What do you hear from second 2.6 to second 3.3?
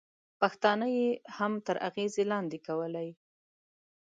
کولای.